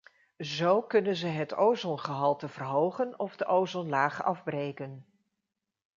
Zo 0.37 0.81
kunnen 0.81 1.15
ze 1.15 1.27
het 1.27 1.53
ozongehalte 1.53 2.47
verhogen 2.47 3.19
of 3.19 3.35
de 3.37 3.45
ozonlaag 3.45 4.23
afbreken. 4.23 5.05